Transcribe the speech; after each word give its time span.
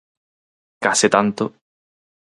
¡Case 0.85 1.07
tanto! 1.15 1.43